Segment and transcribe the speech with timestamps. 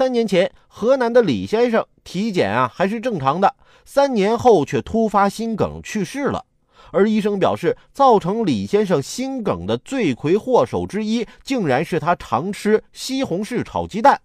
[0.00, 6.42] 三年前，河南的李先生体检啊还是正常的，三年后却突发心梗去世了。
[6.90, 14.18] 而医生表示，造成李先生心梗的罪魁祸首之一，竟然是他常吃西红柿炒鸡蛋。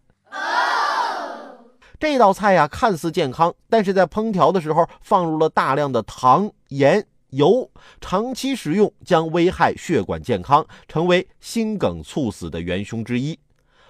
[1.99, 7.69] 这道菜呀，看似健康，但是在烹调的时候放入了大量的糖、盐、油，
[7.99, 13.37] 长期食用将危害血管健康，成为心梗猝死的元凶之一。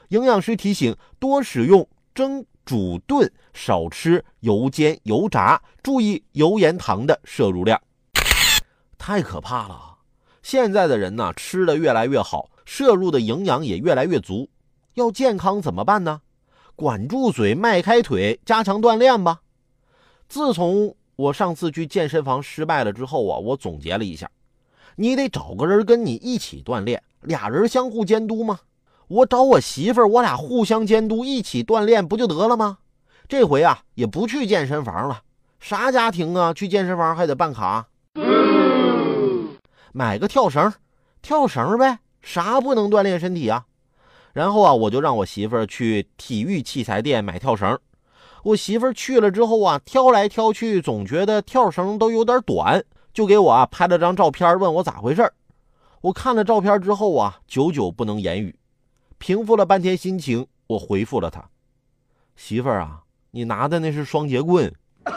[0.10, 7.82] 营养师提醒：多使用蒸、煮、炖，少吃油煎、油炸，注意油盐糖的摄入量。
[8.98, 9.98] 太可怕了！
[10.42, 14.50] 现在的人呢，吃的越来越好，摄入的营养也越来越足。
[14.94, 16.22] 要健康怎么办呢？
[16.76, 19.42] 管住嘴，迈开腿，加强锻炼吧。
[20.28, 24.30] 自从我上次去健身房失败了之后啊，我总结了一下，
[24.96, 28.60] 你得找个人跟你一起锻炼，俩人相互监督吗？
[29.08, 32.80] 我找我媳妇儿，我俩互相监督，一起锻炼不就得了吗？
[33.28, 35.22] 这回啊，也不去健身房了。
[35.60, 37.88] 啥家庭啊，去健身房还得办卡？
[39.92, 40.74] 买个跳绳，
[41.22, 43.66] 跳绳呗，啥不能锻炼身体啊？
[44.34, 47.80] 然后啊，我就让我媳妇儿去体育器材店买跳绳。
[48.44, 55.32] 我媳妇儿去了之后啊，挑来挑去，总觉得跳绳都有点短，就给我啊拍了张照片，问我咋回事
[56.02, 58.56] 我看了照片之后啊，久久不能言语，
[59.18, 61.50] 平复了半天心情，我回复了他
[62.36, 64.74] ：“媳妇儿啊，你拿的那是双节棍。”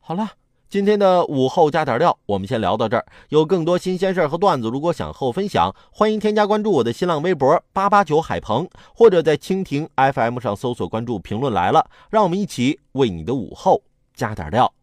[0.00, 0.30] 好了。
[0.70, 3.06] 今天的午后加点料，我们先聊到这儿。
[3.28, 13.84] 有更多新鲜事儿和段子，如果想和我分享，欢迎添加关注我的新浪微博八八九海鹏，或者在蜻蜓 FM 上搜索关注“评论来了”，让我们一起为你的午后
[14.14, 14.74] 加点料。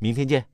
[0.00, 0.44] 明天见。